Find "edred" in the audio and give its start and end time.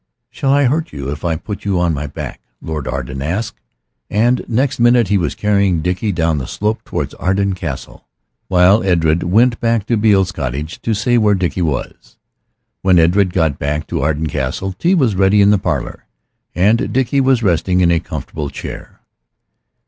8.83-9.21, 12.97-13.31